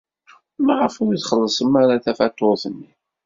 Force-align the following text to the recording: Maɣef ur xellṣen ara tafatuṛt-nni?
Maɣef 0.65 0.95
ur 1.05 1.13
xellṣen 1.27 1.73
ara 1.81 2.03
tafatuṛt-nni? 2.03 2.91